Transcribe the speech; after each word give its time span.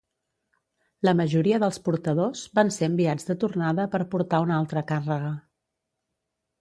La 1.07 1.13
majoria 1.19 1.59
dels 1.63 1.77
portadors 1.89 2.41
van 2.59 2.73
ser 2.77 2.87
enviats 2.93 3.29
de 3.29 3.35
tornada 3.45 3.85
per 3.97 4.03
portar 4.15 4.41
una 4.47 4.57
altra 4.65 4.85
càrrega. 4.93 5.33